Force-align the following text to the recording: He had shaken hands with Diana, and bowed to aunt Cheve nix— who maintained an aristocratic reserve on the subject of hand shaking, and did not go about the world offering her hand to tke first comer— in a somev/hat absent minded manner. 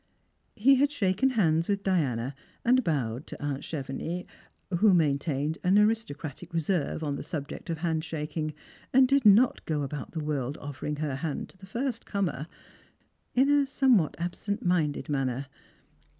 He 0.55 0.77
had 0.77 0.91
shaken 0.91 1.29
hands 1.29 1.67
with 1.67 1.83
Diana, 1.83 2.33
and 2.65 2.83
bowed 2.83 3.27
to 3.27 3.39
aunt 3.39 3.61
Cheve 3.61 3.95
nix— 3.95 4.33
who 4.79 4.95
maintained 4.95 5.59
an 5.63 5.77
aristocratic 5.77 6.55
reserve 6.55 7.03
on 7.03 7.17
the 7.17 7.21
subject 7.23 7.69
of 7.69 7.77
hand 7.77 8.03
shaking, 8.03 8.55
and 8.91 9.07
did 9.07 9.27
not 9.27 9.63
go 9.65 9.83
about 9.83 10.13
the 10.13 10.19
world 10.23 10.57
offering 10.59 10.95
her 10.95 11.17
hand 11.17 11.49
to 11.49 11.57
tke 11.59 11.67
first 11.67 12.07
comer— 12.07 12.47
in 13.35 13.47
a 13.47 13.65
somev/hat 13.67 14.15
absent 14.17 14.65
minded 14.65 15.07
manner. 15.07 15.45